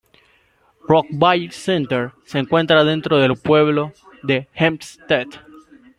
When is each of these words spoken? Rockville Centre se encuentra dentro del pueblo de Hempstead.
Rockville 0.89 1.51
Centre 1.51 2.13
se 2.25 2.39
encuentra 2.39 2.83
dentro 2.83 3.19
del 3.19 3.35
pueblo 3.37 3.93
de 4.23 4.47
Hempstead. 4.55 5.27